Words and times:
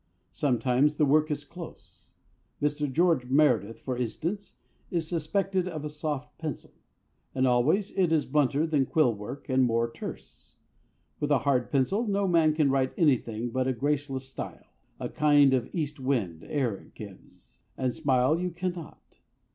Sometimes 0.33 0.95
the 0.95 1.05
work 1.05 1.29
is 1.29 1.45
close 1.45 2.05
Mr. 2.59 2.91
George 2.91 3.27
Meredith, 3.27 3.81
for 3.81 3.95
instance, 3.95 4.55
is 4.89 5.07
suspected 5.07 5.67
of 5.67 5.85
a 5.85 5.89
soft 5.91 6.35
pencil 6.39 6.71
and 7.35 7.45
always 7.47 7.91
it 7.95 8.11
is 8.11 8.25
blunter 8.25 8.65
than 8.65 8.87
quill 8.87 9.13
work 9.13 9.47
and 9.47 9.63
more 9.63 9.91
terse. 9.91 10.55
With 11.19 11.29
a 11.29 11.37
hard 11.45 11.69
pencil 11.71 12.07
no 12.07 12.27
man 12.27 12.55
can 12.55 12.71
write 12.71 12.93
anything 12.97 13.51
but 13.51 13.67
a 13.67 13.73
graceless 13.73 14.27
style 14.27 14.65
a 14.99 15.07
kind 15.07 15.53
of 15.53 15.69
east 15.71 15.99
wind 15.99 16.43
air 16.45 16.75
it 16.77 16.95
gives 16.95 17.61
and 17.77 17.93
smile 17.93 18.39
you 18.39 18.49
cannot. 18.49 18.99